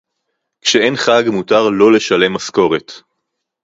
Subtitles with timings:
[0.61, 2.91] כשאין חג מותר לא לשלם משכורת